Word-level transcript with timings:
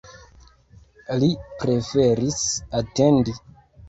Li 1.23 1.29
preferis 1.63 2.39
atendi. 2.81 3.37